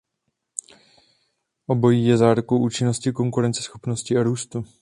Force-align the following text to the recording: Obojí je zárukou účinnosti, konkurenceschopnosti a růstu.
Obojí 1.67 2.05
je 2.05 2.17
zárukou 2.17 2.59
účinnosti, 2.59 3.11
konkurenceschopnosti 3.11 4.17
a 4.17 4.23
růstu. 4.23 4.65